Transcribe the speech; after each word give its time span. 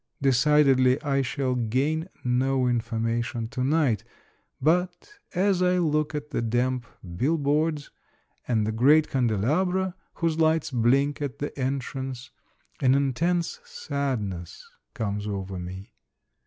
Decidedly 0.19 0.99
I 1.03 1.21
shall 1.21 1.53
gain 1.53 2.09
no 2.23 2.65
information 2.67 3.47
to 3.49 3.63
night, 3.63 4.03
but, 4.59 5.19
as 5.35 5.61
I 5.61 5.77
look 5.77 6.15
at 6.15 6.31
the 6.31 6.41
damp 6.41 6.87
bill 7.17 7.37
boards 7.37 7.91
and 8.47 8.65
the 8.65 8.71
great 8.71 9.11
candelabra 9.11 9.93
whose 10.15 10.39
lights 10.39 10.71
blink 10.71 11.21
at 11.21 11.37
the 11.37 11.55
entrance, 11.55 12.31
an 12.79 12.95
intense 12.95 13.59
sadness 13.63 14.67
comes 14.95 15.27
over 15.27 15.59
me. 15.59 15.93